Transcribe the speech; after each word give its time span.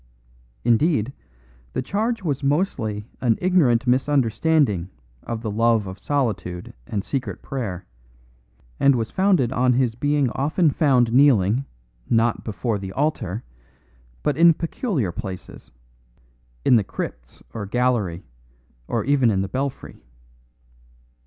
Indeed, 0.63 1.13
the 1.73 1.83
charge 1.83 2.23
was 2.23 2.41
mostly 2.43 3.05
an 3.21 3.37
ignorant 3.39 3.85
misunderstanding 3.85 4.89
of 5.21 5.43
the 5.43 5.51
love 5.51 5.85
of 5.85 5.99
solitude 5.99 6.73
and 6.87 7.03
secret 7.05 7.43
prayer, 7.43 7.85
and 8.79 8.95
was 8.95 9.11
founded 9.11 9.51
on 9.51 9.73
his 9.73 9.93
being 9.93 10.31
often 10.31 10.71
found 10.71 11.13
kneeling, 11.13 11.65
not 12.09 12.43
before 12.43 12.79
the 12.79 12.93
altar, 12.93 13.43
but 14.23 14.37
in 14.37 14.55
peculiar 14.55 15.11
places, 15.11 15.69
in 16.65 16.77
the 16.77 16.83
crypts 16.83 17.43
or 17.53 17.67
gallery, 17.67 18.23
or 18.87 19.03
even 19.03 19.29
in 19.29 19.41
the 19.43 19.47
belfry. 19.49 20.01